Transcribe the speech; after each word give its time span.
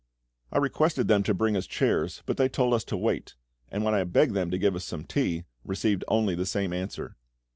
I 0.51 0.57
requested 0.57 1.07
them 1.07 1.21
to 1.21 1.33
bring 1.35 1.55
us 1.55 1.67
chairs, 1.67 2.23
but 2.25 2.37
they 2.37 2.49
told 2.49 2.73
us 2.73 2.83
to 2.85 2.97
wait; 2.97 3.35
and 3.69 3.83
when 3.83 3.93
I 3.93 4.03
begged 4.03 4.33
them 4.33 4.49
to 4.49 4.57
give 4.57 4.75
us 4.75 4.83
some 4.83 5.03
tea, 5.03 5.43
received 5.63 6.03
only 6.07 6.33
the 6.33 6.43
same 6.47 6.73
answer. 6.73 7.17